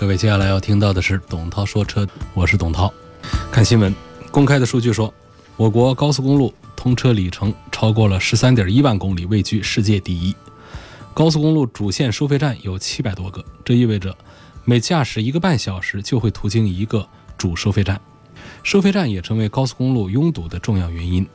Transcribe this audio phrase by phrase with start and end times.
[0.00, 2.90] 各位，接下来要听到的是董涛说车，我是董涛。
[3.52, 3.94] 看新闻，
[4.30, 5.12] 公开的数据说，
[5.58, 10.34] 我国高速公路通车里程超过了十三点一万公里，位居世界第一。
[11.12, 14.16] 高速公路主线收费站有七百多个，这意味着
[14.64, 18.00] 每驾驶一个半小时就会途经一个主收费站。
[18.62, 21.28] 收费站也成为高速公路拥堵的重要原因。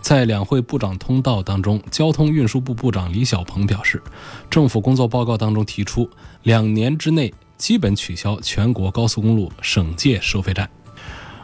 [0.00, 4.02] 在两会部长通道当中，交通运输部部长李小鹏表示，
[4.50, 6.10] 政府工作报告当中提出，
[6.42, 7.32] 两年之内。
[7.60, 10.68] 基本取消全国高速公路省界收费站。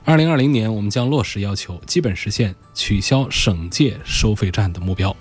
[0.02, 5.14] 二零二零年，我们将落实要求，基本实现取消省界收费站的目标。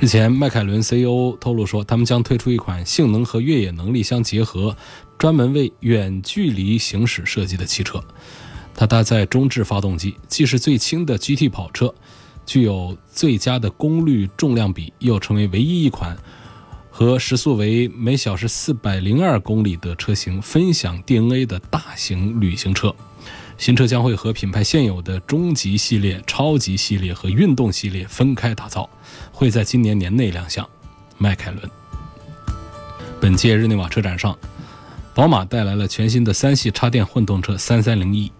[0.00, 4.74] 日前，迈凯伦 CEO 透露说，他们将推出一款性能和越野能力相结合、
[5.18, 8.02] 专门为远距离行驶设计的汽车。
[8.74, 11.94] 它搭载中置发动机，既是最轻的 GT 跑车，
[12.46, 16.16] 具有最佳的功率重量比，又成为唯一一款。
[17.02, 22.94] 和时速为每小时四百零二公里的车型分享 DNA 的大型旅行车，
[23.58, 28.88] 新车将会和品牌现有的中级系列、超级系列和运动系列分开打造，
[29.32, 30.64] 会在今年年内亮相。
[31.18, 31.68] 迈凯伦。
[33.20, 34.38] 本届日内瓦车展上，
[35.12, 38.30] 宝马带来了全新的三系插电混动车三三零 E，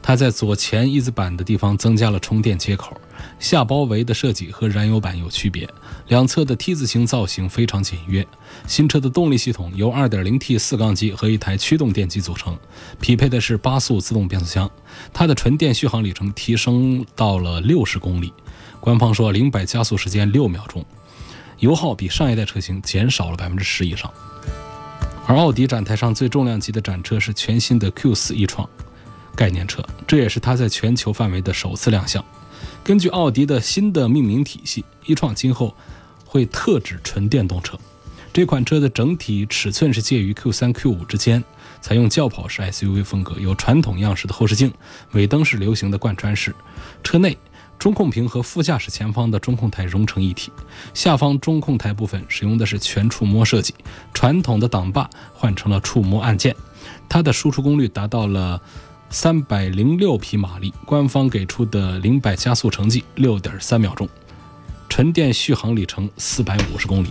[0.00, 2.96] 它在左前翼子板的地方增加了充电接口。
[3.38, 5.68] 下包围的设计和燃油版有区别，
[6.08, 8.26] 两侧的 T 字形造型非常简约。
[8.66, 12.56] 新车的动力系统由 2.0T 四缸机和一台驱动电机组成，
[13.00, 14.70] 匹配的是八速自动变速箱。
[15.12, 18.32] 它的纯电续航里程提升到了六十公里，
[18.80, 20.84] 官方说零百加速时间六秒钟，
[21.58, 24.10] 油耗比上一代车型减少了百分之十以上。
[25.26, 28.68] 而奥迪展台上最重量级的展车是全新的 Q4 e-tron
[29.34, 32.22] 概念车，这也是它在全球范围的首次亮相。
[32.84, 35.74] 根据奥迪的新的命名体系，一创今后
[36.26, 37.78] 会特指纯电动车。
[38.30, 41.42] 这款车的整体尺寸是介于 Q3、Q5 之间，
[41.80, 44.70] 采用轿跑式 SUV 风格，有传统样式的后视镜，
[45.12, 46.54] 尾灯是流行的贯穿式。
[47.02, 47.38] 车内
[47.78, 50.52] 中控屏和副驾驶前方的中控台融成一体，
[50.92, 53.74] 下方中控台部分使用的是全触摸设计，
[54.12, 56.54] 传统的挡把换成了触摸按键。
[57.08, 58.60] 它的输出功率达到了。
[59.10, 64.08] 三百零六匹马力，官方给出的零百加速成绩六点三秒钟，
[64.88, 67.08] 纯电续航里程四百五十公里。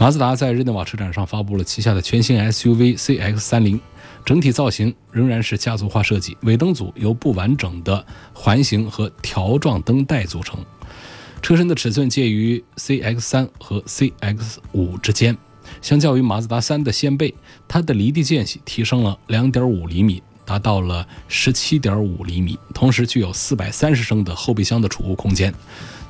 [0.00, 3.80] 马自达在日内瓦车展上发布了旗下的全新 SUV CX 三零，
[4.24, 10.58] 整体造型仍然是家族化设计，尾灯组由不完整的环形和条状灯带组成，
[11.40, 15.38] 车身的尺寸介于 CX 三和 CX 五之间。
[15.80, 17.32] 相较于马自达三的掀背，
[17.68, 20.22] 它的离地间隙提升了两点五厘米。
[20.44, 25.52] 达到了十七点五厘米，同时具有四百三十升的后备箱的储物空间。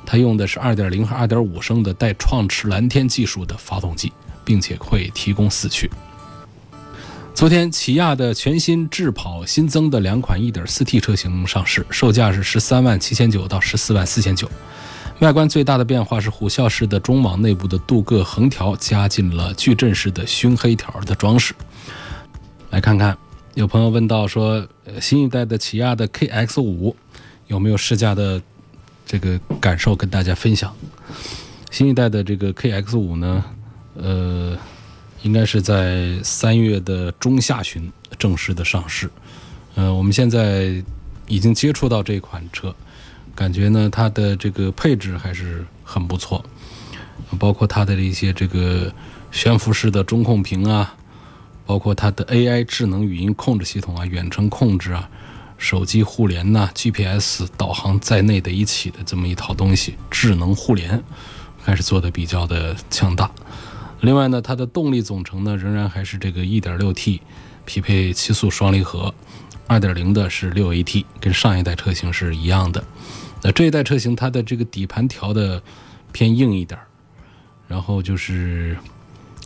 [0.05, 4.13] 它用的是二点零和二点五升的带创驰蓝天技术的发动机，
[4.43, 5.89] 并且会提供四驱。
[7.33, 14.49] 昨天，起亚的全新智跑新增的两款一点四 T 车型上市，售价是十三万七千九到十四万四千九。
[15.19, 21.53] 外观最大的变化是虎啸式的中网内部的镀铬横条加进了矩阵式的熏黑条的装饰。
[22.69, 23.17] 来看看。
[23.55, 24.67] 有朋友问到说，
[24.99, 26.93] 新一代的起亚的 KX 五
[27.47, 28.41] 有没有试驾的
[29.05, 30.75] 这个感受跟大家分享？
[31.71, 33.45] 新一代的这个 KX 五呢，
[33.93, 34.57] 呃，
[35.21, 37.89] 应该是在三月的中下旬
[38.19, 39.09] 正式的上市。
[39.75, 40.83] 呃，我们现在
[41.25, 42.75] 已经接触到这款车，
[43.33, 46.43] 感觉呢它的这个配置还是很不错，
[47.39, 48.93] 包括它的一些这个
[49.31, 50.93] 悬浮式的中控屏啊。
[51.65, 55.09] 包括它的 AI 智能语音控制系统啊、远程控制啊、
[55.57, 61.03] 手机互联呐、GPS 导航在内的一起的这么一套东西，智能互联
[61.59, 63.31] 还是做的比较的强大。
[64.01, 67.19] 另外呢，它的动力总成呢仍然还是这个 1.6T，
[67.65, 69.13] 匹配七速双离合
[69.67, 72.83] ；2.0的是 6AT，跟上一代车型是一样的。
[73.41, 75.61] 那这一代车型它的这个底盘调的
[76.11, 76.79] 偏硬一点
[77.67, 78.77] 然后就是。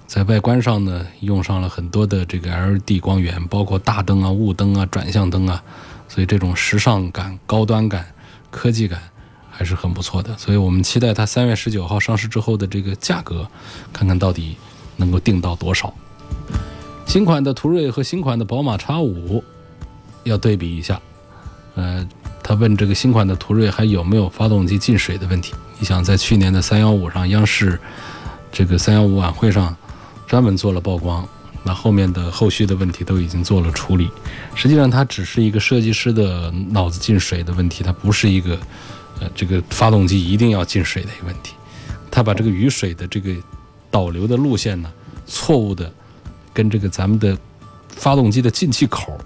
[0.09, 5.61] 在外观上呢，用上了很多的这个 LED 光源，包括大灯啊、雾灯啊、转向灯啊，
[6.07, 8.03] 所以这种时尚感、高端感、
[8.49, 8.99] 科技感
[9.51, 10.35] 还是很不错的。
[10.35, 13.47] 所以我们期待它三月十九号上市之后的这个价格，
[13.93, 14.57] 看看到底
[14.97, 15.93] 能够定到多少。
[17.05, 19.43] 新款的途锐和新款的宝马 X 五
[20.23, 20.99] 要对比一下。
[21.75, 22.03] 呃，
[22.41, 25.53] 他问这个新款的途锐还有没有发动机进水的问题？
[25.77, 27.79] 你想，在去年的三幺五上，央视
[28.51, 29.77] 这个三幺五晚会上
[30.29, 31.27] 专门做了曝光，
[31.63, 34.07] 那后面的后续的问题都已经做了处理。
[34.53, 38.57] 实际上，它只是一个设计师的脑子进水的问题，它不是一个
[39.19, 41.55] 呃这个发动机一定要进水的一个问题。
[42.11, 43.35] 他把这个雨水的这个
[43.89, 44.91] 导流的路线呢，
[45.25, 45.91] 错误的
[46.53, 47.35] 跟这个咱们的
[47.89, 49.19] 发动机的进气口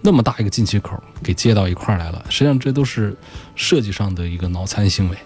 [0.00, 2.24] 那么大一个进气口给接到一块儿来了。
[2.28, 3.16] 实际上这都是
[3.54, 5.16] 设计上的一个脑残行为。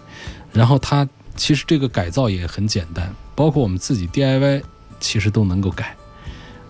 [0.52, 4.62] 然后它其实这个改造也很简单，包括我们自己 DIY
[5.00, 5.96] 其实都能够改。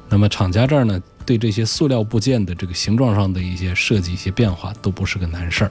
[0.08, 5.70] 那么厂家这儿呢，对这些塑料部件的这个形状上的一些设计、一些变化都不是个难事儿。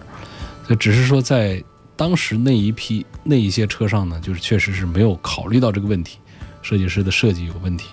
[0.66, 1.64] 所以只是说在
[1.96, 6.20] 当时那一批那一些车上呢，就是确实是没有考虑到这个问题，
[6.62, 7.88] 设计师的设计有问题，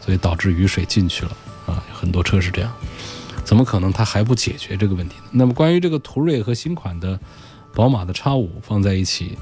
[0.00, 1.36] 所以导致雨水进去了
[1.66, 1.82] 啊。
[1.92, 2.72] 很多车是这样，
[3.44, 5.24] 怎么可能它还不解决这个问题呢？
[5.32, 7.18] 那么关于这个途锐和新款的
[7.74, 9.36] 宝马的 X 五放在一起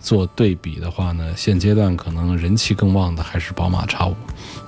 [0.00, 4.16] 做对比的话呢，现阶段可能人气更旺的还是宝马 X 五，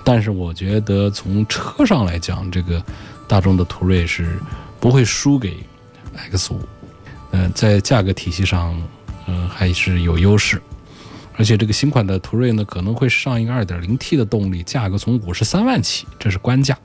[0.05, 2.85] 但是我觉得从车上来讲，这个
[3.27, 4.39] 大众的途锐是
[4.79, 5.57] 不会输给
[6.31, 6.61] X 五。
[7.31, 8.79] 呃，在价格体系上，
[9.27, 10.61] 嗯，还是有优势，
[11.39, 16.79] 而且这个新款的途锐呢，可能会上一个 2.0T 的动力，价格从五十三万起，这是官价。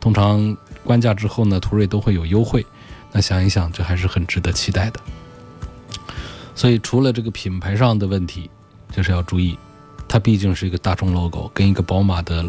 [0.00, 2.66] 通常官价之后呢，途锐都会有优惠。
[3.12, 5.00] 那想一想，这还是很值得期待的。
[6.58, 8.50] 所以，除了这个品牌上的问题，
[8.90, 9.56] 就是要注意，
[10.08, 12.44] 它毕竟是一个大众 logo，跟一个宝马的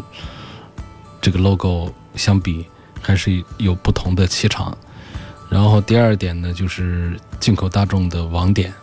[1.20, 2.66] 这个 logo 相比，
[3.00, 4.76] 还是有不同的气场。
[5.48, 8.74] 然后第二点呢，就是进口大众的网点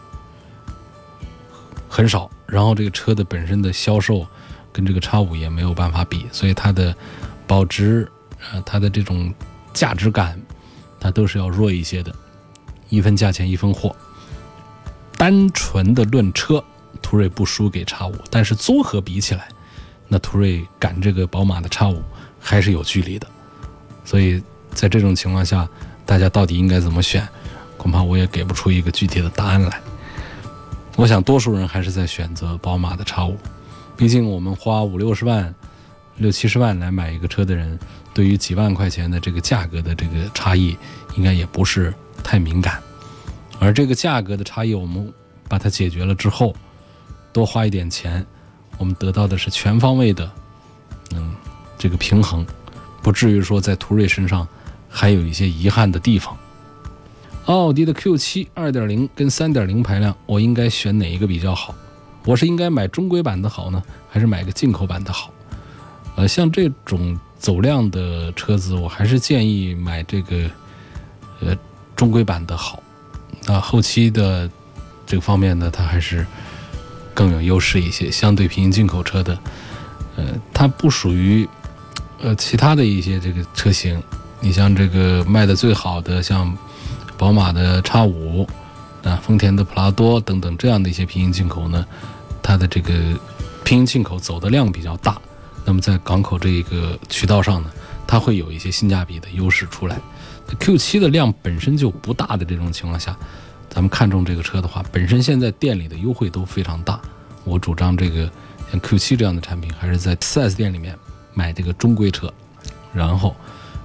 [1.90, 4.26] 很少，然后这个车的本身的销售
[4.72, 6.96] 跟这个叉五也没有办法比，所以它的
[7.46, 8.10] 保值，
[8.54, 9.34] 呃，它的这种
[9.74, 10.42] 价值感，
[11.02, 12.16] 它都是要弱一些的。
[12.88, 13.94] 一分价钱一分货，
[15.18, 16.64] 单纯的论车，
[17.02, 19.50] 途锐不输给叉五，但是综合比起来，
[20.08, 22.02] 那途锐赶这个宝马的叉五
[22.40, 23.28] 还是有距离的。
[24.06, 24.42] 所以
[24.74, 25.68] 在这种情况下。
[26.08, 27.28] 大家到底应该怎么选？
[27.76, 29.78] 恐怕我也给不出一个具体的答案来。
[30.96, 33.38] 我想，多数人还是在选择宝马的叉五。
[33.98, 35.54] 毕竟，我们花五六十万、
[36.16, 37.78] 六七十万来买一个车的人，
[38.14, 40.78] 对于几万块钱的这个价格的这个差异，
[41.18, 41.94] 应该也不是
[42.24, 42.82] 太敏感。
[43.60, 45.14] 而这个价格的差异，我们
[45.48, 46.56] 把它解决了之后，
[47.32, 48.26] 多花一点钱，
[48.78, 50.32] 我们得到的是全方位的，
[51.14, 51.34] 嗯，
[51.78, 52.46] 这个平衡，
[53.02, 54.48] 不至于说在途锐身上。
[54.90, 56.36] 还有一些遗憾的地方。
[57.46, 61.76] 奥迪的 Q7 2.0跟3.0排量，我应该选哪一个比较好？
[62.26, 65.32] 我是应该买中规版的好呢，还是买个进口版的好？
[66.16, 70.50] 呃，像这种走量的车子，我还是建议买这个
[71.42, 71.56] 呃
[71.96, 72.82] 中规版的好。
[73.48, 74.50] 那，后期的
[75.06, 76.28] 这个方面呢，它还是
[77.14, 79.40] 更有优势一些，相对平行进口车的，
[80.18, 81.48] 呃，它不属于
[82.20, 84.04] 呃其他的一些这个车型。
[84.42, 86.56] 你像这个卖的最好的，像
[87.18, 88.48] 宝马的 X 五
[89.04, 91.86] 啊，丰田的普拉多等等这样的一些平行进口呢，
[92.44, 92.94] 它的这个
[93.64, 95.18] 平行进口走的量比较大，
[95.66, 97.72] 那么在港口这一个渠道上呢，
[98.06, 100.00] 它会有一些性价比的优势出来。
[100.60, 103.16] Q 七的量本身就不大的这种情况下，
[103.70, 107.00] 咱们看中这个车的话，本身现在店里的优惠都非常大。
[107.44, 108.30] 我主张这个
[108.72, 110.98] 像 Q 七这样的产品，还是在 4S 店里面
[111.34, 112.34] 买这个中规车，
[112.94, 113.36] 然后。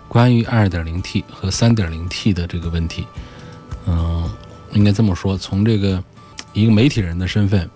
[0.08, 3.06] 关于 2.0T 和 3.0T 的这个问题，
[3.86, 4.30] 嗯，
[4.72, 6.04] 应该这么说，从这个
[6.52, 7.70] 一个媒体人的身份，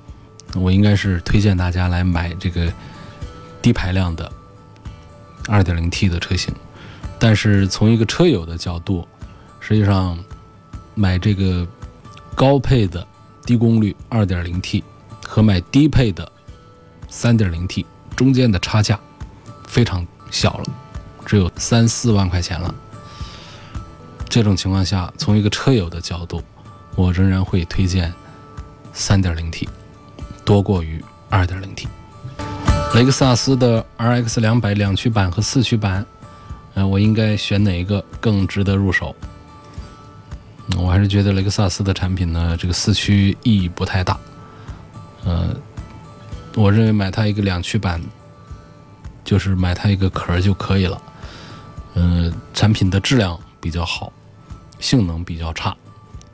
[0.54, 2.70] 我应该是推荐大家来买这个
[3.62, 4.30] 低排量的
[5.46, 6.54] 2.0T 的车型。
[7.28, 9.04] 但是从一个车友的角度，
[9.58, 10.16] 实际上
[10.94, 11.66] 买这个
[12.36, 13.04] 高配的
[13.44, 14.84] 低功率 2.0T
[15.24, 16.30] 和买低配的
[17.10, 18.96] 3.0T 中间的差价
[19.66, 20.64] 非常小了。
[21.24, 22.72] 只有三四万块钱了。
[24.28, 26.40] 这种情况下，从一个车友的角度，
[26.94, 28.14] 我仍然会推荐
[28.94, 29.66] 3.0T
[30.44, 31.88] 多过于 2.0T。
[32.94, 36.06] 雷克萨斯的 RX 两百两驱版和四驱版，
[36.76, 39.16] 呃，我应该选哪一个更值得入手？
[40.76, 44.18] 我还是觉得雷克萨斯的产品呢，这个四驱意义不太大。
[45.24, 45.56] 呃，
[46.54, 48.02] 我认为买它一个两驱版，
[49.24, 51.00] 就是买它一个壳就可以了。
[51.94, 54.12] 嗯，产品的质量比较好，
[54.78, 55.74] 性能比较差，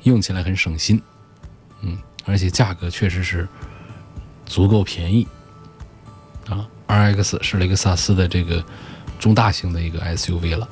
[0.03, 1.01] 用起来很省心。
[1.83, 3.47] 嗯，而且价格确实是
[4.45, 5.25] 足够便宜。
[6.49, 8.65] 啊，RX 是雷克萨斯的这个
[9.23, 10.69] 中大型的一个 SUV 了。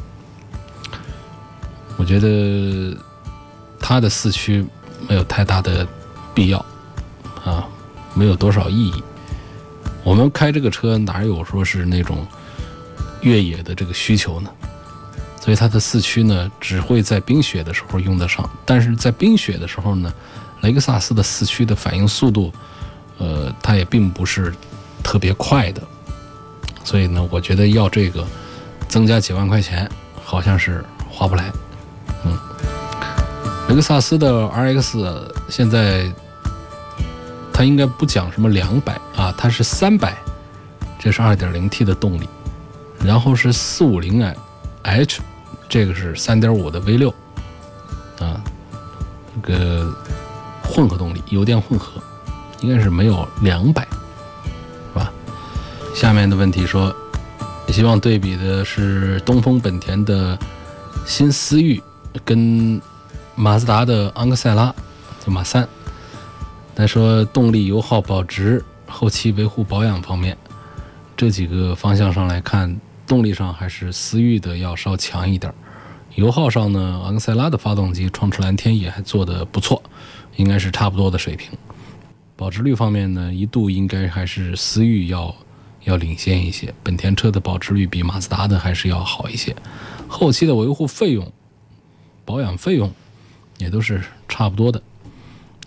[1.96, 2.96] 我觉得
[3.78, 4.66] 它的四驱
[5.08, 5.86] 没有太大的
[6.34, 6.58] 必要
[7.44, 7.68] 啊，
[8.12, 9.04] 没有多少意义。
[10.02, 12.26] 我们开这个车哪有说是那种
[13.20, 14.50] 越野的这个需求呢？
[15.40, 18.50] 所以它的四驱呢，只会在冰雪的时候用得上。
[18.66, 20.12] 但是在冰雪的时候呢，
[20.62, 22.52] 雷克萨斯的四驱的反应速度，
[23.18, 24.52] 呃，它也并不是
[25.04, 25.80] 特别快的。
[26.82, 28.26] 所以呢，我觉得要这个
[28.90, 29.88] 增加几万块钱，
[30.22, 31.50] 好像是划不来。
[32.24, 32.36] 嗯，
[33.68, 36.12] 雷克萨斯的 RX 现在
[37.52, 40.14] 它应该不讲什么两百啊，它是三百，
[40.98, 42.28] 这是 2.0T 的动力，
[43.02, 45.20] 然后是 450H。
[45.68, 47.14] 这个是三点五的 V 六，
[48.18, 48.42] 啊，
[49.40, 49.94] 这个
[50.64, 52.02] 混合动力，油电混合，
[52.60, 53.86] 应该是没有两百，
[54.92, 55.12] 是吧？
[55.94, 56.92] 下面的问题说，
[57.72, 60.38] 希望对比的是东风本田的
[61.06, 61.80] 新思域
[62.24, 62.80] 跟
[63.34, 64.74] 马自达的昂克赛拉，
[65.24, 65.66] 就马三。
[66.74, 70.36] 再说动力、油耗、保值、后期维护保养方面，
[71.16, 72.78] 这几个方向上来看。
[73.06, 75.52] 动力上还是思域的要稍强一点，
[76.14, 79.82] 油耗上呢，昂克赛拉的发动机创驰蓝天也还做得不错，
[80.36, 81.50] 应该是差不多的水平。
[82.36, 85.34] 保值率方面呢，一度应该还是思域要
[85.84, 89.54] 要领先一些，本田车的保值率比马自达的还是要好一些。
[90.08, 91.32] 后期的维护费用、
[92.24, 92.92] 保养费用
[93.58, 94.82] 也都是差不多的。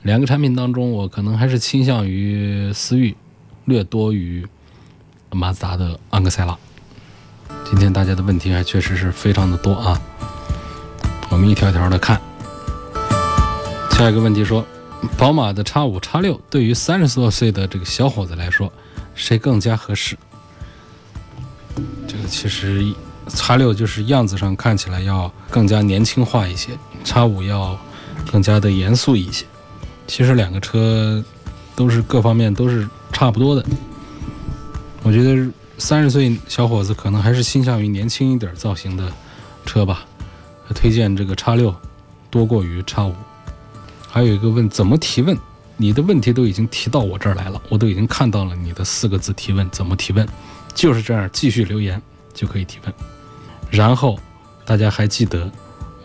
[0.02, 3.16] 两个产品当中，我可能还是倾向于思域，
[3.66, 4.46] 略多于
[5.32, 6.58] 马自达的昂克赛拉。
[7.66, 10.00] 今天大家的问题还确实是非常的多啊，
[11.30, 12.22] 我们一条条的看。
[13.92, 14.66] 下一个问题说，
[15.18, 18.72] 宝马的 X 五、X 六对于三十多岁的这个小伙子来说，
[19.16, 20.18] 谁更加合适？
[22.08, 22.86] 这个其实
[23.28, 27.78] X 六就是样子上看起来要更加年轻化一些，X 五要
[28.32, 29.46] 更加的严肃一些。
[30.08, 31.24] 其实两个车
[31.76, 33.66] 都是各方面都是差不多的，
[35.04, 35.52] 我觉得。
[35.80, 39.12] 三十岁小伙子可能还是倾向于年轻一点造型的
[39.66, 40.06] 车吧，
[40.76, 41.76] 推荐这个叉六
[42.30, 43.14] 多过于叉五。
[44.08, 45.36] 还有一个问怎么提问，
[45.78, 50.28] 你的问题都已经提到我这儿来了，我都已经看到了你的四个字提问，怎么提问？
[50.74, 52.02] 就是这样，继续留言
[52.34, 52.94] 就可以提问。
[53.70, 54.18] 然后
[54.66, 55.52] 大家还记得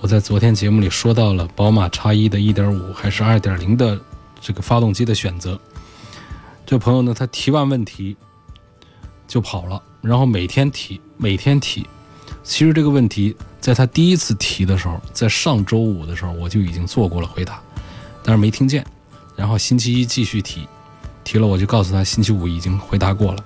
[0.01, 4.01] 我在昨天节目里说到了宝马叉一的1.5还是2.0的
[4.41, 5.59] 这个发动机的选择。
[6.67, 8.17] 这朋友呢，他提完问题。
[9.27, 11.87] 就跑了，然后每天提，每天提。
[12.43, 17.61] 其实这个问题在他第一次提的时候，在上周五的时候我就已经做过了回答，
[18.23, 18.83] 但是没听见。
[19.39, 20.67] 然后星期一继续提，
[21.23, 23.45] 提了我就告诉他星期五已经回答过了，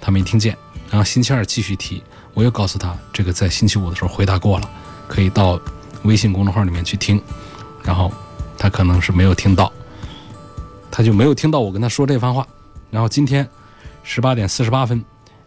[0.00, 0.56] 他没听见。
[0.90, 4.70] 然后星期二继续提，我又告诉他这个在星期五的时候回答过了，
[5.06, 5.60] 可以到
[6.04, 7.22] 微信公众号里面去听。
[7.84, 8.10] 然后
[8.56, 9.70] 他可能是没有听到，
[10.90, 12.46] 他就没有听到我跟他说这番话。
[12.90, 13.46] 然后今天。
[14.10, 15.04] 十八点四十八分，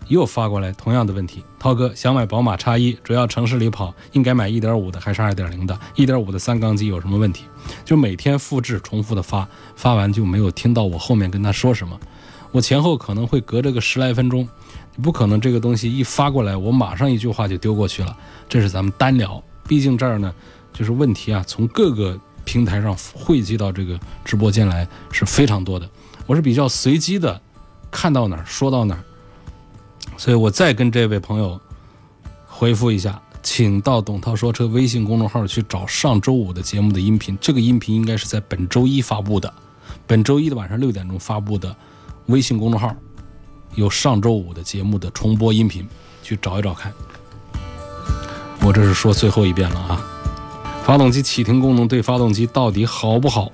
[0.08, 1.44] 又发过来同样的问题。
[1.62, 5.80] 涛哥想买宝马叉一，主要城市里跑，应该买一点五的还是二点零的？
[5.94, 7.46] 一点五的三缸机有什么问题？
[7.86, 11.96] 就每天复制重复的发，发完就没有听到我后面跟他说什么。
[12.52, 14.50] 我前后可能会隔着个十来分钟，
[15.04, 18.18] 不可能这个东西一发过来，我马上一句话就丢过去了。
[18.50, 20.34] 这是咱们单聊，毕竟这儿呢，
[20.74, 25.88] 就是问题啊，从各个平台上汇集到这个直播间来是非常多的。
[26.26, 27.40] 我是比较随机的。
[27.92, 29.04] 看到哪儿说到哪儿，
[30.22, 31.60] 所以我再跟这位朋友
[32.46, 39.52] 回复一下，请到董涛说车微信公众号去找上周五的节目的音频，这个音频应该是在本周一发布的，
[40.06, 41.76] 本周一的晚上六点钟发布的
[42.28, 42.96] 微信公众号
[43.74, 45.88] 有上周五的节目的重播音频，
[46.22, 46.94] 去找一找看。
[48.64, 50.06] 我这是说最后一遍了啊，
[50.84, 53.52] 发动机启停功能对发动机到底好不好？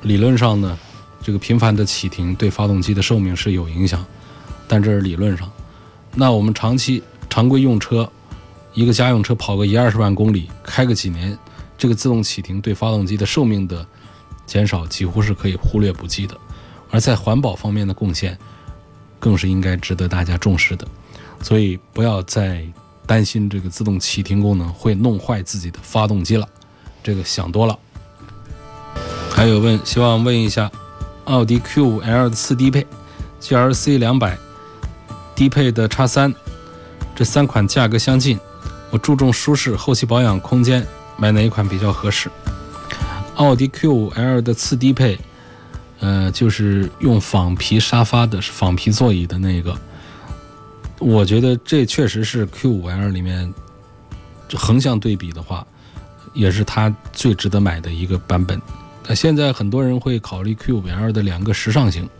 [0.00, 0.78] 理论上呢？
[1.22, 4.02] 这个频繁的启停对发动机的寿命是有影响，
[4.66, 5.46] 但这是理论上。
[6.20, 8.10] 那我们长期常规用车，
[8.74, 11.38] 一个家用车跑个一二十万公里，开个几年，
[11.78, 13.86] 这个自动启停对发动机的寿命的
[14.44, 16.36] 减少几乎是可以忽略不计的。
[16.90, 18.36] 而在环保方面的贡献，
[19.20, 20.84] 更是应该值得大家重视的。
[21.40, 22.66] 所以不要再
[23.06, 26.48] 担心这个自动启停功能会弄坏自己的发动机了，
[27.00, 27.78] 这个想多了。
[29.30, 30.68] 还有问，希望问一下。
[31.26, 32.86] 奥迪 Q5L 的次低配
[33.40, 34.36] ，GLC 两百，
[35.38, 36.34] 低配的叉三，
[37.14, 38.36] 这三款价格相近，
[38.90, 40.84] 我注重舒适、后期保养、空间，
[41.16, 42.28] 买哪一款比较合适？
[43.36, 45.16] 奥迪 Q5L 的次低配，
[46.00, 49.78] 呃，就是用仿皮沙发的，仿皮座椅的那个，
[50.98, 53.54] 我觉得这确实是 Q5L 里面
[54.54, 55.64] 横向对比的话，
[56.34, 58.60] 也是它最值得买的一个版本。
[59.06, 62.10] 那现在很多人会考虑 Q5L 的两个时尚型，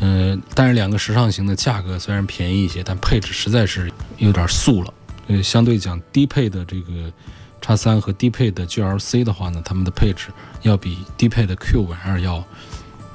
[0.00, 4.94] 嗯，但是两个时尚型的价格虽然便宜一些，但配置实在是有点素了。
[5.28, 7.12] 呃，相对讲低配的这个
[7.60, 10.28] 叉三和低配的 GLC 的话呢，它们的配置
[10.62, 12.44] 要比低配的 Q5L 要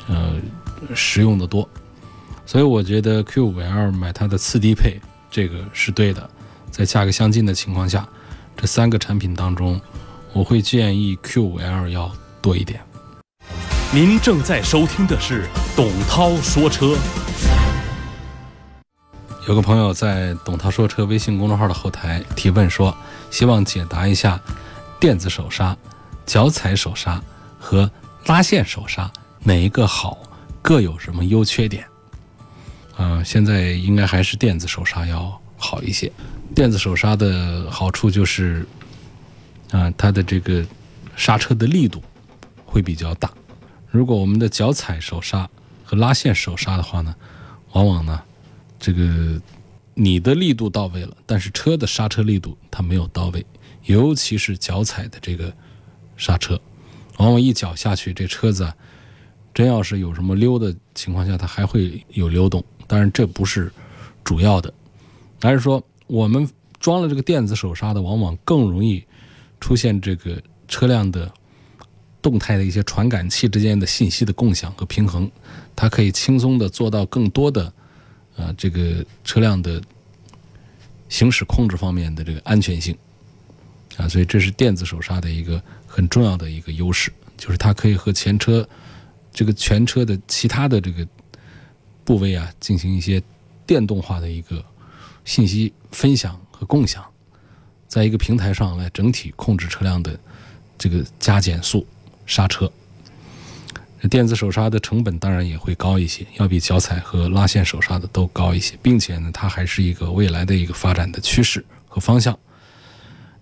[0.07, 0.35] 呃
[0.93, 1.67] 实用的多。
[2.45, 5.01] 所以我觉得 Q5L 买它的次低配
[5.31, 6.29] 这个是对的，
[6.69, 8.07] 在价格相近的情况下，
[8.55, 9.81] 这三个产品当中，
[10.31, 12.11] 我会建议 Q5L 要
[12.43, 12.79] 多一点。
[13.95, 16.97] 您正在收听的是董涛说车。
[19.47, 22.93] 有个朋友在董涛说车微信公众号的后台提问说，
[23.31, 24.37] 希望解答一下
[24.99, 25.77] 电子手刹、
[26.25, 27.23] 脚踩手刹
[27.57, 27.89] 和
[28.25, 29.09] 拉线手刹
[29.39, 30.17] 哪一个好，
[30.61, 31.87] 各有什么优缺点？
[32.97, 36.11] 啊，现在应该还是电子手刹要好一些。
[36.53, 38.67] 电子手刹的好处就是，
[39.71, 40.65] 啊，它的这个
[41.15, 42.03] 刹车的力度
[42.65, 43.31] 会比较大。
[43.95, 45.49] 如果我们的脚踩手刹
[45.83, 47.15] 和拉线手刹的话呢，
[47.71, 48.21] 往往呢，
[48.77, 49.41] 这个
[49.93, 53.45] 你的力度到位了，但是车的刹车力度它没有到位，
[53.85, 55.53] 尤其是脚踩的这个
[56.17, 56.59] 刹车，
[57.17, 58.75] 往往一脚下去，这车子啊，
[59.53, 62.61] 真要是有什么溜的情况下，它还会有溜动。
[62.87, 63.71] 当然，这不是
[64.23, 64.73] 主要的，
[65.41, 66.47] 还是说我们
[66.79, 69.03] 装了这个电子手刹的，往往更容易
[69.61, 71.31] 出现这个车辆的
[72.25, 75.29] 动态的一些传感器之间的信息的共享和平衡，
[75.75, 77.71] 它可以轻松的做到更多的
[78.35, 79.79] 啊这个车辆的
[81.07, 82.97] 行驶控制方面的这个安全性
[83.97, 88.67] 啊，所以这是电子手刹的一个很重要的一个优势，就是它可以和前车
[89.31, 91.07] 这个全车的其他的这个。
[92.07, 93.19] 部位啊，进行一些
[93.65, 94.63] 电动化的一个
[95.23, 97.03] 信息分享和共享，
[97.87, 100.15] 在一个平台上来整体控制车辆的
[100.77, 101.83] 这个加减速、
[102.25, 102.71] 刹车。
[104.09, 112.37] 电子手刹的成本当然也会高一些，要比脚踩和拉线手刹的都高一些，并且呢，它还是一个未来的一个发展的趋势和方向。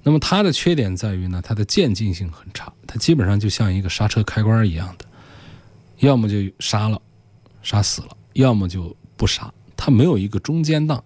[0.03, 5.05] 那么它的缺点在于呢，它的渐进性很差，它基本上就像一个刹车开关一样的，
[5.99, 7.01] 要么就刹了，
[7.61, 8.09] 刹死了。
[8.33, 11.03] 要么就不刹，它没有一个中间档。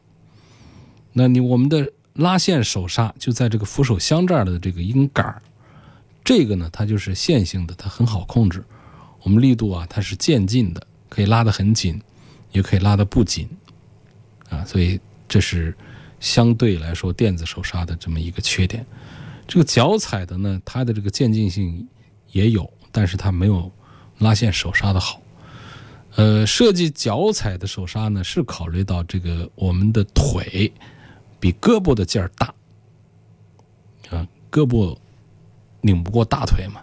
[1.12, 5.42] 那你我们的拉线手刹就在这个扶手箱这儿的这个音杆儿，
[6.28, 8.62] 这个呢它就是线性的，它很好控制。
[9.22, 12.02] 我们力度啊它是渐进的，可以拉得很紧，
[12.52, 13.48] 也可以拉得不紧，
[14.50, 15.74] 啊，所以这是
[16.20, 18.86] 相对来说电子手刹的这么一个缺点。
[19.48, 21.88] 这个脚踩的呢，它的这个渐进性
[22.34, 23.72] 也有，但是它没有
[24.18, 25.22] 拉线手刹的好。
[26.18, 30.70] 呃，设计脚踩的手刹呢，是考虑到这个我们的腿
[31.40, 32.54] 比胳膊的劲儿大，
[34.10, 34.98] 啊，胳膊
[35.88, 36.82] 拧不过大腿嘛，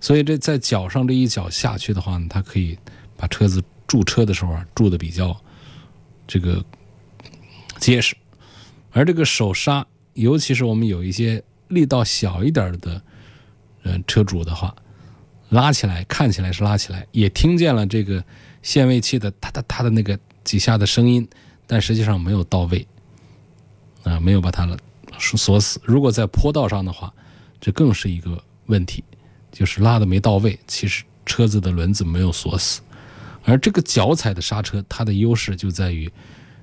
[0.00, 2.78] 所以这在脚上这一脚下去的话呢，它可以
[3.16, 5.34] 把车子驻车的时候啊驻的比较
[6.26, 6.62] 这个
[7.78, 8.14] 结实，
[8.92, 13.00] 而这个手刹，尤其是我们有一些力道小一点的
[13.82, 14.74] 呃车主的话，
[15.48, 18.22] 拉起来看起来是拉起来，也听见了这个。
[18.62, 21.28] 限位器的哒哒哒的那个几下的声音，
[21.68, 22.84] 但实际上没有到位，
[24.02, 24.68] 啊，没有把它
[25.20, 25.80] 锁死。
[25.84, 27.14] 如果在坡道上的话，
[27.60, 29.02] 这更是一个问题，
[29.50, 32.80] 就是拉的没到位，其实车子的轮子没有锁死。
[33.44, 36.10] 而这个脚踩的刹车，它的优势就在于，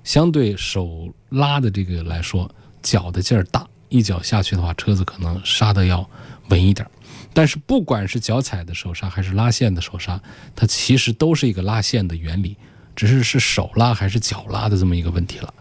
[0.04, 2.50] 相对手拉的这个来说，
[2.82, 6.10] 脚的劲儿大，一脚下去的话，车子可能刹的要
[6.50, 6.86] 稳一点。
[7.34, 10.22] 但是不管是脚踩的手刹还是拉线的手刹，
[10.56, 12.56] 它其实都是一个拉线的原理，
[12.96, 15.54] 只是是手拉还是脚拉的这么一个问题了。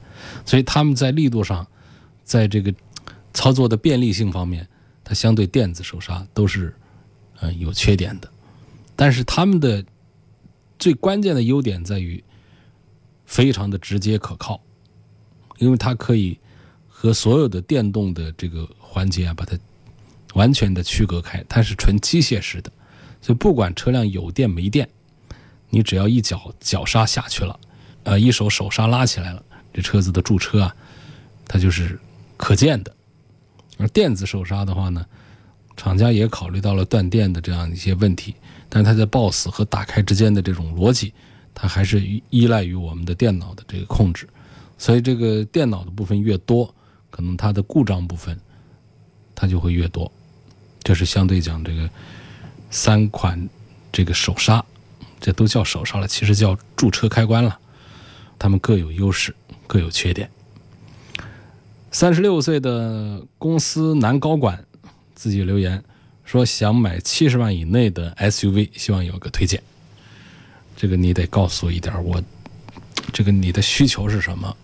[0.45, 1.67] 所以他们在力度上，
[2.25, 2.75] 在这个
[3.33, 4.69] 操作的便利性方面，
[5.05, 6.75] 它相对电子手刹都是
[7.41, 8.31] 呃有缺点的。
[8.97, 9.85] 但是他们的
[10.79, 12.23] 最关键的优点在于
[13.27, 14.61] 非常的直接可靠，
[15.59, 16.39] 因为它可以
[16.89, 19.59] 和所有的电动的这个环节啊把它。
[20.35, 22.73] 完全的区隔开，它是纯机械式的，
[23.21, 24.89] 所以不管车辆有电没电，
[25.69, 27.61] 你只要一脚脚刹下去了，
[28.05, 30.75] 呃，一手手刹拉起来了，这车子的驻车啊，
[31.47, 32.01] 它就是
[32.39, 32.97] 可见的。
[33.83, 35.05] 而电子手刹的话呢，
[35.77, 38.37] 厂家也考虑到了断电的这样一些问题，
[38.69, 41.13] 但是它在 BOSS 和打开之间的这种逻辑，
[41.53, 44.29] 它还是依赖于我们的电脑的这个控制，
[44.79, 46.73] 所以这个电脑的部分越多，
[47.11, 48.39] 可能它的故障部分
[49.35, 50.11] 它就会越多。
[50.85, 51.91] 这是相对讲这个
[52.71, 53.49] 三款
[53.91, 54.65] 这个手刹，
[55.21, 57.59] 这都叫手刹了，其实叫驻车开关了。
[58.39, 59.35] 它们各有优势，
[59.67, 60.31] 各有缺点。
[61.93, 64.65] 三十六岁的公司男高管
[65.15, 65.85] 自己留言
[66.25, 69.63] 说，想买七十万以内的 SUV，希望有个推荐。
[70.75, 72.21] 这个你得告诉我一点，我
[73.13, 74.57] 这个你的需求是什么？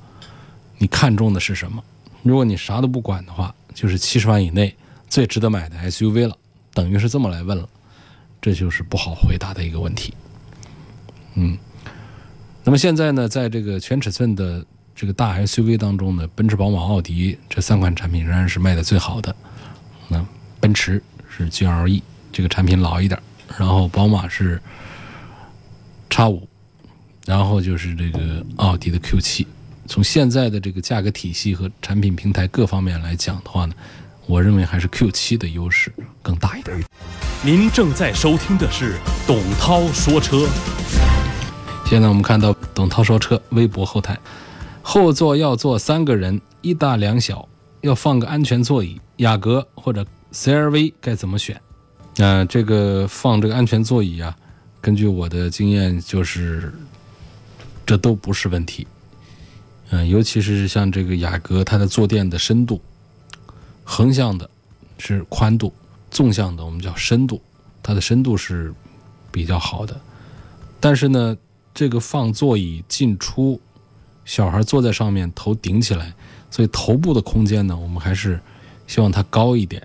[0.79, 1.85] 你看中的是什么？
[2.23, 4.75] 如果你啥都不管的话，就是七十万以内
[5.07, 6.35] 最值得买的 SUV 了，
[6.73, 7.69] 等于是这么来问了，
[8.41, 10.15] 这就是不好回答的一个问题。
[11.35, 11.59] 嗯，
[12.65, 14.65] 那么现在呢，在这个全尺寸的
[15.01, 19.33] 这个大 SUV 当中呢，奔驰、宝马、奥迪这三款产品仍然是卖的最好的。
[20.09, 20.27] 那
[20.59, 23.17] 奔驰是 GLE 这个产品老一点，
[23.57, 24.61] 然后宝马是
[26.09, 26.49] X 五，
[27.25, 29.47] 然后就是这个奥迪的 Q 七。
[29.87, 33.75] 从现在的这个价格体系和产品平台各方面来讲的话呢，
[34.27, 36.77] 我认为还是 Q 七的优势更大一点。
[37.45, 38.97] 您正在收听的是
[39.29, 40.49] 董涛说车。
[41.87, 44.19] 现在我们看到董涛说车微博后台，
[44.91, 47.47] 后座要坐三个人，一大两小，
[47.83, 51.61] 要放个安全座椅，雅阁或者 CRV 该怎么选？
[52.17, 54.35] 啊，这个放这个安全座椅啊，
[54.81, 56.73] 根据我的经验就是，
[57.85, 58.87] 这都不是问题。
[59.91, 62.81] 嗯，尤其是像这个雅阁，它的坐垫的深度，
[63.85, 64.49] 横向的
[64.97, 65.71] 是宽度，
[66.11, 67.43] 纵向的我们叫深度，
[67.83, 68.73] 它的深度是
[69.31, 70.01] 比较好的。
[70.81, 71.37] 但是呢，
[71.75, 73.61] 这个放座椅进出，
[74.29, 76.13] 小孩坐在上面头顶起来，
[76.51, 78.39] 所以头部的空间呢，我们还是
[78.87, 79.83] 希望它高一点，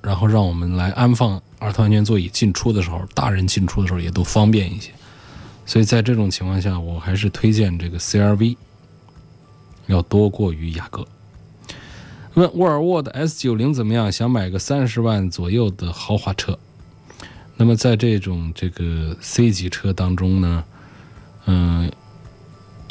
[0.00, 4.90] 然后让我们来安放儿童安全座椅进出的时候，大人进出的时候也都方便一些。
[5.64, 8.56] 所以在这种情况下，我还是推荐这个 CRV。
[9.86, 11.06] 要多过于雅阁。
[12.34, 14.10] 问沃尔沃的 S 九零怎么样？
[14.10, 16.58] 想买个三十万左右的豪华车。
[17.56, 20.64] 那么在这种这个 C 级车当中呢，
[21.46, 21.92] 嗯，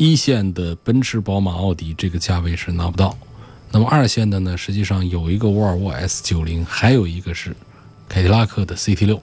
[0.01, 3.15] 一线的奔驰、宝马、奥迪这个价位是拿不到。
[3.69, 7.55] 那么二线的呢，实际上有一个沃尔沃 S 九零，还有一个是
[8.09, 9.21] 凯迪拉克的 CT 六。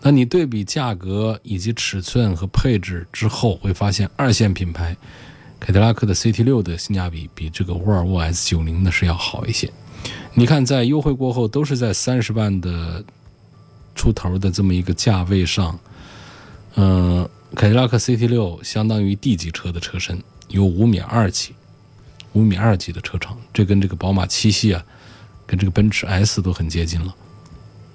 [0.00, 4.96] 那你对比价格以及尺寸和配置之后，会发现二线品牌。
[5.60, 9.70] 凯迪拉克的 CT 六的性价比比这个沃尔沃 S 九零呢是要好一些。
[10.32, 13.04] 你看，在优惠过后，都是在三十万的
[13.94, 15.78] 出头的这么一个价位上。
[16.76, 21.54] 嗯，凯迪拉克 CT 六相当于 D 级车的车身，有五米二几，
[22.32, 24.82] 五米二几的车长，这跟这个宝马七系啊，
[25.46, 27.14] 跟这个奔驰 S 都很接近了。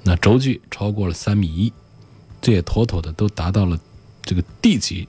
[0.03, 1.73] 那轴距超过了三米一，
[2.39, 3.77] 这也妥妥的都达到了
[4.23, 5.07] 这个 D 级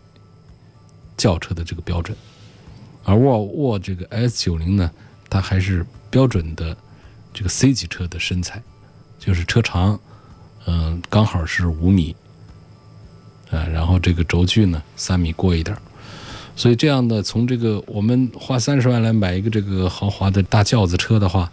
[1.17, 2.17] 轿车的这个标准。
[3.05, 4.91] 而沃尔沃这个 S 九零呢，
[5.29, 6.77] 它还是标准的
[7.35, 8.63] 这个 C 级车的身材，
[9.19, 10.01] 就是车长，
[10.67, 12.17] 嗯，刚好是五米，
[13.51, 15.77] 啊，然后这个轴距呢三米过一点
[16.55, 21.49] 所以这样的从这个我们花三十万来买一个这个豪华的大轿子车的话，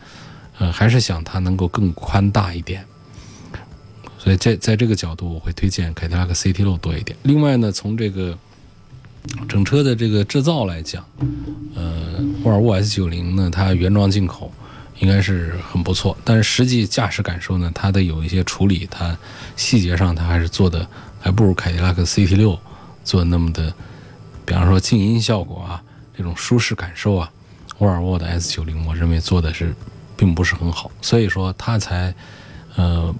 [0.58, 2.84] 呃，还是想它能够更宽大一点，
[4.17, 7.15] 所以在在这个角度，我会推荐凯迪拉克 CT 六多一点。
[7.21, 8.36] 另外呢，从这个
[9.47, 11.05] 整车的这个制造来讲，
[11.75, 14.51] 呃，沃尔沃 S90 呢，它原装进口
[14.99, 19.15] 应该是很不错，但是实际驾驶感受呢，它的有一些处理，它
[19.55, 20.88] 细节上它还是做的
[21.25, 22.59] 还不如凯迪拉克 CT6
[23.03, 23.73] 做那么的，
[24.45, 25.81] 比方说静音效果啊，
[26.15, 27.31] 这种舒适感受啊，
[27.79, 29.73] 沃尔沃的 S90 我认为做的是
[30.15, 32.13] 并不是很好，所以说它才
[32.75, 33.11] 呃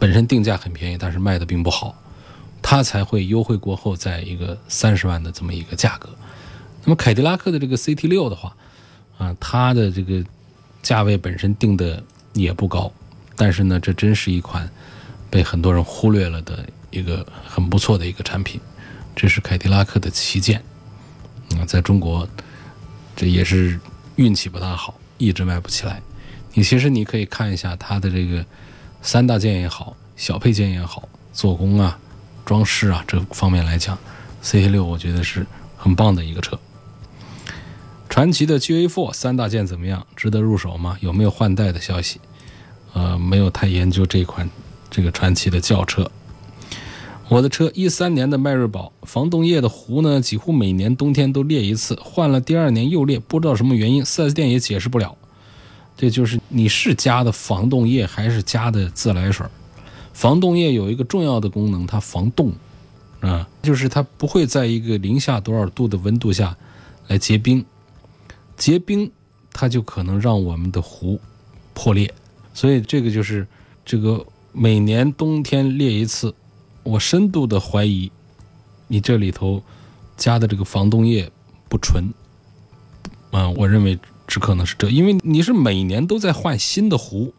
[0.00, 1.96] 本身定价很便宜，但是卖的并不好。
[2.60, 6.08] 它才会优惠过后在一个三十万的这么一个价格。
[6.82, 8.56] 那么凯迪拉克的这个 CT 六的话，
[9.16, 10.24] 啊，它的这个
[10.82, 12.90] 价位本身定的也不高，
[13.36, 14.68] 但是呢，这真是一款
[15.30, 18.60] 被很多人忽略了的一个很不错的一个产品。
[19.16, 20.62] 这是凯迪拉克的旗舰，
[21.58, 22.26] 啊，在中国
[23.14, 23.78] 这也是
[24.16, 26.00] 运气不大好，一直卖不起来。
[26.52, 28.44] 你其实你可以看一下它的这个
[29.02, 31.98] 三大件也好，小配件也好，做工啊。
[32.44, 33.98] 装饰啊，这方面来讲
[34.42, 35.46] ，CT 六我觉得是
[35.78, 36.58] 很棒的一个车。
[38.10, 40.06] 传奇的 GA4 三大件怎么样？
[40.14, 40.98] 值得入手吗？
[41.00, 42.20] 有没有换代的消息？
[42.92, 44.46] 呃，没有太研究这款
[44.90, 46.10] 这个传奇的轿车。
[47.28, 55.16] 我的车一三年的迈锐宝，防冻液的壶呢，几乎每年冬天都裂一次，换了第二年又裂，不知道什么原因，4S 店也解释不了。
[55.96, 59.46] 这就是你是加的防冻液还是加的自来水？
[60.12, 62.52] 防冻液有一个重要的功能，它防冻，
[63.20, 66.54] 啊，就是它不会在一个零下多少度的温度下
[67.08, 67.64] 来结冰，
[68.56, 69.10] 结冰
[69.52, 71.18] 它就可能让我们的壶
[71.72, 72.12] 破裂，
[72.52, 73.46] 所以这个就是
[73.84, 76.34] 这个每年冬天裂一次，
[76.84, 78.10] 我深度的怀疑
[78.86, 79.62] 你这里头
[80.16, 81.30] 加的这个防冻液
[81.68, 82.04] 不纯，
[83.30, 87.34] 啊，我认为只可能是这，因为你是每年都在换新的壶，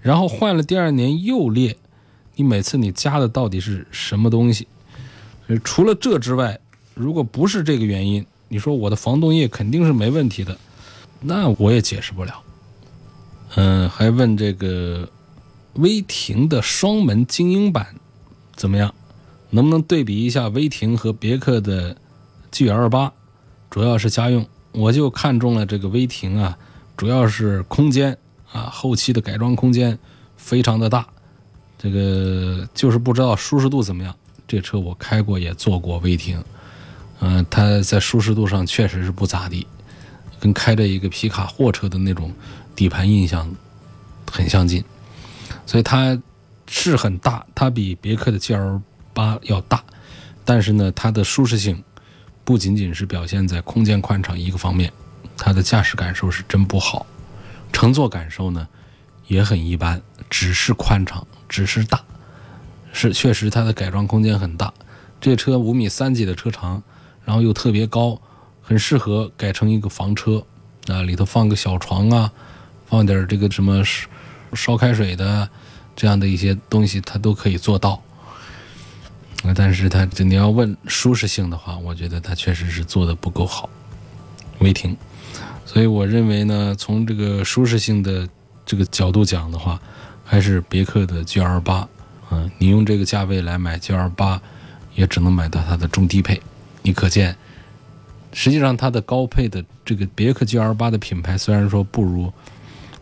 [0.00, 1.76] 然后换了第二年又裂，
[2.36, 4.68] 你每次你加的到底是什么东西？
[5.64, 6.60] 除了这之外，
[6.94, 10.56] 如果不是这个原因，你说我的防冻液肯定是没问题的，
[11.20, 12.42] 那我也解释不了。
[13.56, 15.08] 嗯，还问这个
[15.74, 17.94] 威霆的双门精英版
[18.62, 18.94] 怎么样？
[19.50, 21.96] 能不能对比一下威霆和别克的
[22.52, 23.10] G28？
[23.68, 26.56] 主要是家用，我就看中了这个威霆啊，
[26.96, 28.16] 主要是空间
[28.52, 29.98] 啊，后期的改装空间
[30.36, 31.04] 非常的大，
[31.76, 34.14] 这个就是不知道舒适度怎么样。
[34.46, 36.40] 这车我开过，也坐过威霆，
[37.18, 39.66] 嗯，它在舒适度上确实是不咋地，
[40.38, 42.32] 跟开着一个皮卡货车的那种
[42.76, 43.52] 底盘印象
[44.30, 44.84] 很相近，
[45.66, 46.16] 所以它
[46.74, 48.80] 是很大，它比别克的 GL
[49.12, 49.84] 八要大，
[50.42, 51.84] 但是呢，它的舒适性
[52.44, 54.90] 不仅仅是表现在空间宽敞一个方面，
[55.36, 57.04] 它的驾驶感受是真不好，
[57.74, 58.66] 乘坐感受呢
[59.26, 62.02] 也很一般，只是宽敞，只是大，
[62.94, 64.72] 是确实它的改装空间很大。
[65.20, 66.82] 这车五米三几的车长，
[67.26, 68.18] 然后又特别高，
[68.62, 70.42] 很适合改成一个房车
[70.88, 72.32] 啊，里头放个小床啊，
[72.86, 73.84] 放点这个什么
[74.54, 75.50] 烧开水的
[75.94, 78.02] 这样的一些东西，它都可以做到。
[79.54, 83.68] 但是它你要问舒适性的话，我觉得它确实是做的不够好，
[84.60, 84.96] 违停。
[85.66, 88.28] 所以我认为呢，从这个舒适性的
[88.64, 89.80] 这个角度讲的话，
[90.24, 91.88] 还是别克的 GL 八，
[92.30, 94.40] 嗯，你用这个价位来买 GL 八，
[94.94, 96.40] 也只能买到它的中低配。
[96.82, 97.36] 你可见，
[98.32, 102.32] 实际上它的高配的这个别克 GL 八的品牌虽然说不如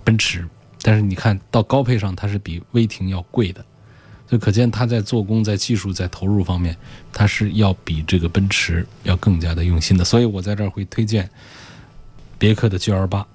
[0.04, 0.48] 奔驰，
[0.82, 3.64] 但是你看到高配上它是比威霆要贵的。
[4.26, 6.76] 就可见它在做工、在技术、在投入方面，
[7.12, 10.04] 它是要比这个奔驰要更加的用心的。
[10.04, 11.28] 所以我在这儿会推荐
[12.38, 13.26] 别克的 GL 八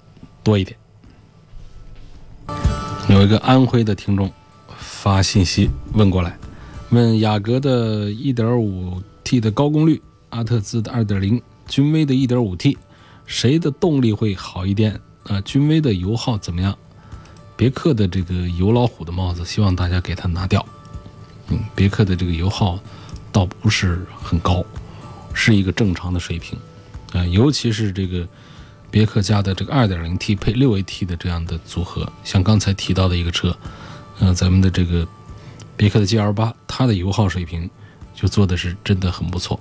[0.42, 0.74] 多一点。
[3.10, 4.32] 有一个安徽的听众
[4.78, 6.38] 发信息问过来，
[6.88, 12.74] 问雅阁的 1.5T 的高功率、阿特兹的2.0、君威的 1.5T，
[13.26, 14.98] 谁的动力会好一点？
[15.24, 16.74] 啊，君威的油耗怎么样？
[17.56, 20.64] 别克的这个油老虎的帽子，希望大家给它拿掉。
[21.48, 22.78] 嗯，别克的这个油耗
[23.32, 24.64] 倒不是很高，
[25.32, 26.58] 是一个正常的水平，
[27.12, 28.28] 啊，尤其是这个
[28.90, 33.56] 别克家的这个 2.0T 配 6AT 的这样的组合，像刚才提到的一个车，
[34.18, 35.06] 呃，咱们的这个
[35.76, 37.70] 别克的 GL8，它的油耗水平
[38.14, 39.58] 就做的是真的很不错。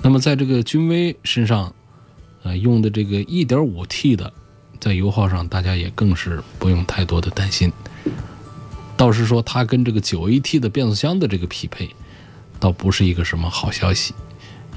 [0.00, 1.72] 那么在这个君威身上，
[2.42, 4.32] 呃，用的这个 1.5T 的，
[4.82, 7.72] 在油耗上大家也更是不用太多的担心。
[8.96, 11.88] 倒是说，它跟这个九 AT 的变速箱的这个匹配，
[12.58, 14.12] 倒不是一个什么好消息，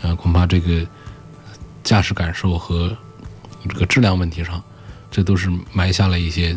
[0.04, 0.86] 呃，恐怕这个
[1.84, 2.96] 驾驶感受和
[3.68, 4.64] 这个质量问题上，
[5.10, 6.56] 这都是埋下了一些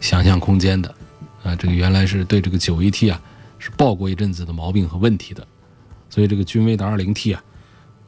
[0.00, 0.92] 想象空间的，
[1.44, 3.20] 啊，这个原来是对这个九 AT 啊
[3.60, 5.46] 是报过一阵子的毛病和问题的，
[6.10, 7.40] 所以这个君威的二零 T 啊，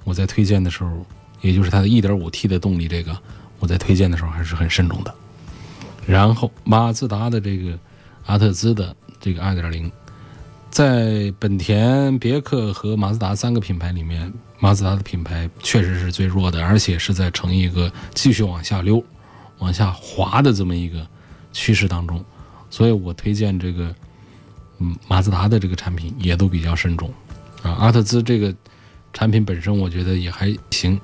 [0.03, 1.07] 我在推荐的时候，
[1.40, 3.16] 也就是它的一点五 T 的动力，这个
[3.59, 5.14] 我在推荐的时候还是很慎重的。
[6.07, 7.79] 然后马自达的这个。
[8.27, 9.90] 阿特兹的这个2.0，
[10.71, 19.03] 在本田、别克和马自达三个品牌里面，马自达的品牌确实是最弱的，而且是在呈一个继续往下溜、
[19.61, 21.07] 往下滑的这么一个
[21.55, 22.23] 趋势当中。
[22.68, 23.94] 所以我推荐这个，
[24.77, 27.11] 嗯，马自达的这个产品也都比较慎重。
[27.62, 28.55] 啊，阿特兹这个
[29.14, 31.01] 产品本身我觉得也还行，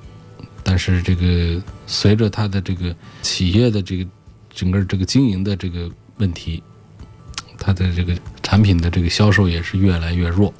[0.64, 4.11] 但是这个随着它的这个企业的这个
[4.50, 6.61] 整个这个经营的这个问题。
[7.57, 10.53] 它的这个产品的这个销售也是越来越弱。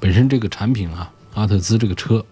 [0.00, 2.24] 本身这个产品啊，阿特兹这个车，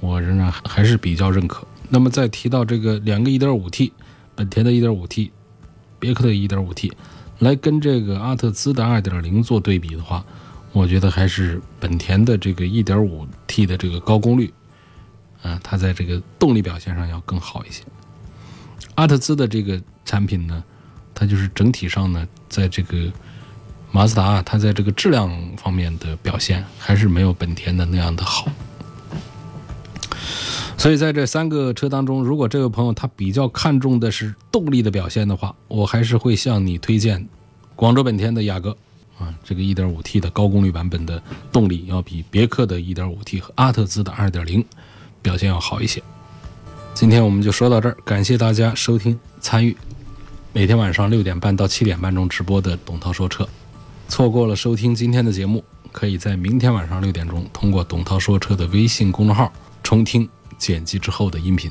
[0.00, 1.66] 我仍然还是比较认可。
[1.88, 3.92] 那么再提到这个两个 1.5T，
[4.34, 5.30] 本田的 1.5T，
[5.98, 6.92] 别克的 1.5T，
[7.38, 10.22] 来跟这个阿特兹的2.0做对比的话，
[10.72, 14.52] 我觉得还是本田的这个 1.5T 的这个高功率，
[15.42, 17.82] 啊，它在这个动力表现上要更好一些。
[18.94, 20.62] 阿特兹的这个产品呢？
[21.14, 23.12] 它就是整体上呢，在这个
[23.90, 28.46] 马自达，它在这个质量方面的表现还是没有本田的那样的好。
[30.78, 37.28] 所以在这三个车当中，如果这位朋友他比较看重的是动力的表现的话，我还是会向你推荐
[37.76, 38.76] 广州本田的雅阁
[39.18, 44.64] 啊，这个 1.5T 的高功率版本的动力要比别克的 1.5T 和阿特兹的2.0
[45.22, 46.02] 表现要好一些。
[46.92, 49.76] 今天我们就说到这儿，感谢大家收听参与。
[50.52, 53.48] 每天晚上六点半到七点半钟直播的董涛说车，
[54.08, 61.70] 错过了收听今天的节目，可以在明天晚上六点钟通过董涛说车的微信公众号重听剪辑之后的音频。